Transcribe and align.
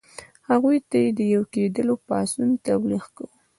هغوی 0.49 0.77
ته 0.89 0.95
یې 1.03 1.09
د 1.17 1.19
یو 1.33 1.43
کېدلو 1.53 1.93
او 1.97 2.03
پاڅون 2.07 2.49
تبلیغ 2.65 3.03
کاوه. 3.15 3.33